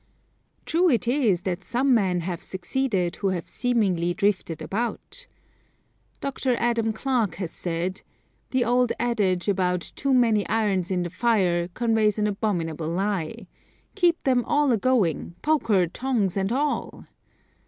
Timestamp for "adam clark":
6.55-7.35